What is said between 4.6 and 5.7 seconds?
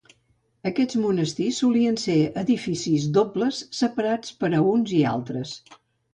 uns i altres.